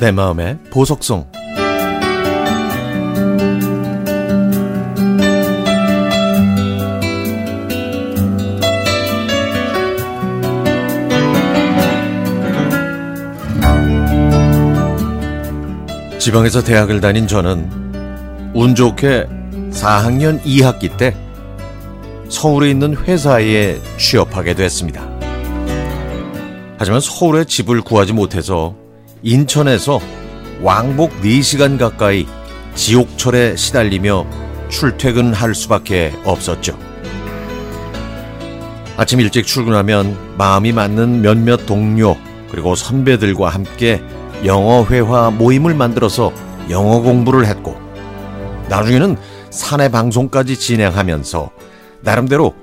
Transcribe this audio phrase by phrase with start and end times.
[0.00, 1.26] 내 마음의 보석성
[16.18, 19.26] 지방에서 대학을 다닌 저는 운 좋게
[19.70, 21.14] 4학년 2학기 때
[22.28, 25.08] 서울에 있는 회사에 취업하게 됐습니다.
[26.78, 28.74] 하지만 서울에 집을 구하지 못해서
[29.22, 30.00] 인천에서
[30.62, 32.26] 왕복 4시간 가까이
[32.74, 34.26] 지옥철에 시달리며
[34.68, 36.78] 출퇴근할 수밖에 없었죠.
[38.96, 42.16] 아침 일찍 출근하면 마음이 맞는 몇몇 동료
[42.50, 44.02] 그리고 선배들과 함께
[44.44, 46.32] 영어 회화 모임을 만들어서
[46.70, 47.76] 영어 공부를 했고
[48.68, 49.16] 나중에는
[49.50, 51.50] 사내 방송까지 진행하면서
[52.08, 52.54] 나름대로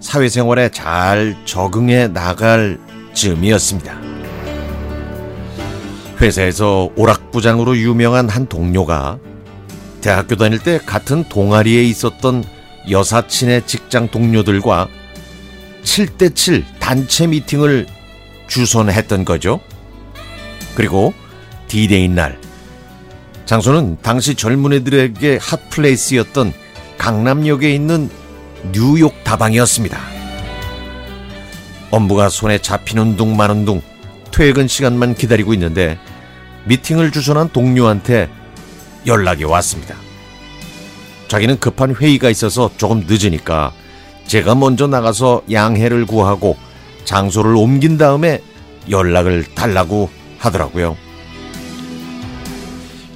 [0.00, 2.78] 사회생활에 잘 적응해 나갈
[3.12, 4.00] 즈음이었습니다.
[6.22, 9.18] 회사에서 오락부장으로 유명한 한 동료가
[10.00, 12.44] 대학교 다닐 때 같은 동아리에 있었던
[12.90, 14.88] 여사친의 직장 동료들과
[15.82, 17.86] 7대7 단체 미팅을
[18.48, 19.60] 주선했던 거죠.
[20.76, 21.12] 그리고
[21.68, 22.38] 디데이 날
[23.44, 26.54] 장소는 당시 젊은이들에게 핫플레이스였던
[26.96, 28.08] 강남역에 있는
[28.72, 29.98] 뉴욕 다방이었습니다.
[31.90, 33.82] 업무가 손에 잡히는 둥 마는 둥
[34.30, 35.98] 퇴근 시간만 기다리고 있는데
[36.64, 38.30] 미팅을 주선한 동료한테
[39.06, 39.96] 연락이 왔습니다.
[41.28, 43.72] 자기는 급한 회의가 있어서 조금 늦으니까
[44.26, 46.56] 제가 먼저 나가서 양해를 구하고
[47.04, 48.40] 장소를 옮긴 다음에
[48.88, 50.96] 연락을 달라고 하더라고요.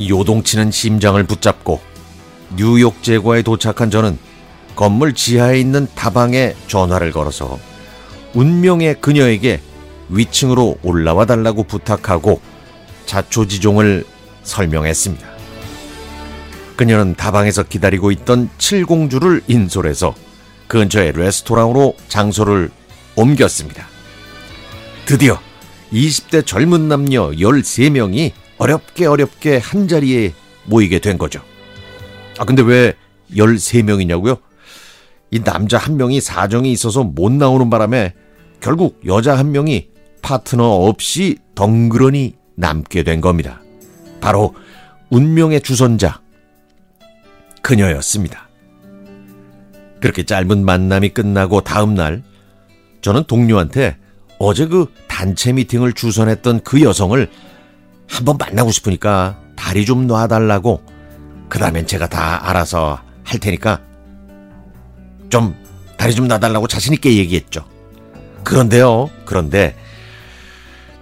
[0.00, 1.80] 요동치는 심장을 붙잡고
[2.56, 4.18] 뉴욕 제과에 도착한 저는
[4.74, 7.58] 건물 지하에 있는 다방에 전화를 걸어서
[8.34, 9.60] 운명의 그녀에게
[10.08, 12.40] 위층으로 올라와 달라고 부탁하고
[13.06, 14.04] 자초지종을
[14.42, 15.32] 설명했습니다.
[16.76, 20.14] 그녀는 다방에서 기다리고 있던 칠공주를 인솔해서
[20.68, 22.70] 근처의 레스토랑으로 장소를
[23.14, 23.86] 옮겼습니다.
[25.04, 25.38] 드디어
[25.92, 30.32] 20대 젊은 남녀 13명이 어렵게 어렵게 한 자리에
[30.64, 31.42] 모이게 된 거죠.
[32.38, 32.94] 아, 근데 왜
[33.34, 34.38] 13명이냐고요?
[35.32, 38.12] 이 남자 한 명이 사정이 있어서 못 나오는 바람에
[38.60, 39.88] 결국 여자 한 명이
[40.20, 43.60] 파트너 없이 덩그러니 남게 된 겁니다.
[44.20, 44.54] 바로
[45.10, 46.20] 운명의 주선자,
[47.62, 48.48] 그녀였습니다.
[50.00, 52.22] 그렇게 짧은 만남이 끝나고 다음 날,
[53.00, 53.96] 저는 동료한테
[54.38, 57.30] 어제 그 단체 미팅을 주선했던 그 여성을
[58.06, 60.82] 한번 만나고 싶으니까 다리 좀 놔달라고
[61.48, 63.80] 그 다음엔 제가 다 알아서 할 테니까
[65.32, 65.56] 좀
[65.96, 67.64] 다리 좀 놔달라고 자신있게 얘기했죠.
[68.44, 69.74] 그런데요, 그런데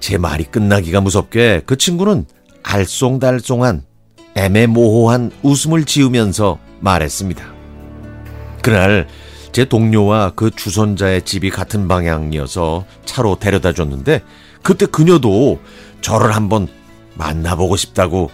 [0.00, 2.26] 제 말이 끝나기가 무섭게 그 친구는
[2.62, 3.84] 알쏭달쏭한
[4.34, 7.42] 애매모호한 웃음을 지으면서 말했습니다.
[8.60, 9.08] 그날
[9.52, 14.20] 제 동료와 그 주선자의 집이 같은 방향이어서 차로 데려다 줬는데
[14.62, 15.58] 그때 그녀도
[16.02, 16.68] 저를 한번
[17.14, 18.30] 만나보고 싶다고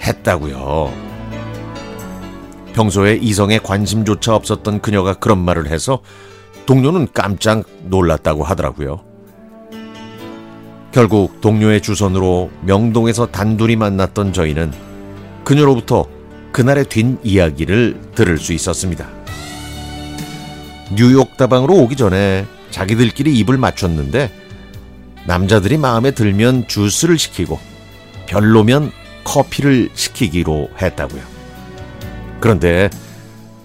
[0.00, 1.07] 했다고요.
[2.78, 5.98] 평소에 이성에 관심조차 없었던 그녀가 그런 말을 해서
[6.66, 9.00] 동료는 깜짝 놀랐다고 하더라고요.
[10.92, 14.72] 결국 동료의 주선으로 명동에서 단둘이 만났던 저희는
[15.42, 16.06] 그녀로부터
[16.52, 19.08] 그날의 뒷이야기를 들을 수 있었습니다.
[20.94, 24.30] 뉴욕 다방으로 오기 전에 자기들끼리 입을 맞췄는데
[25.26, 27.58] 남자들이 마음에 들면 주스를 시키고
[28.26, 28.92] 별로면
[29.24, 31.37] 커피를 시키기로 했다고요.
[32.40, 32.90] 그런데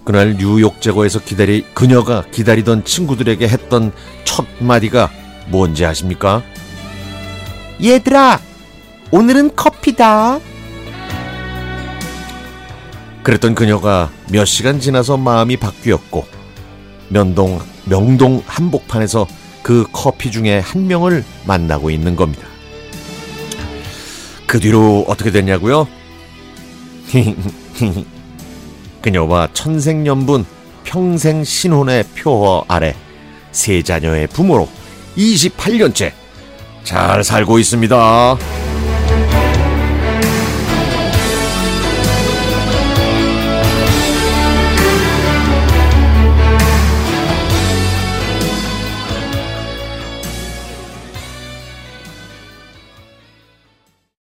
[0.04, 3.92] 그날 뉴욕 제거에서 기다리 그녀가 기다리던 친구들에게 했던
[4.24, 5.10] 첫 마디가
[5.48, 6.42] 뭔지 아십니까?
[7.82, 8.40] 얘들아,
[9.10, 10.40] 오늘은 커피다.
[13.22, 16.26] 그랬던 그녀가 몇 시간 지나서 마음이 바뀌었고
[17.08, 19.26] 명동 명동 한복판에서
[19.62, 22.46] 그 커피 중에 한 명을 만나고 있는 겁니다.
[24.46, 25.88] 그 뒤로 어떻게 됐냐고요?
[29.04, 30.46] 그녀와 천생연분
[30.82, 32.94] 평생 신혼의 표어 아래
[33.52, 34.66] 세 자녀의 부모로
[35.18, 36.12] 28년째
[36.84, 38.63] 잘 살고 있습니다.